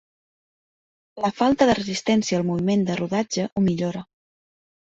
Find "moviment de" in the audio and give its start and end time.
2.49-2.99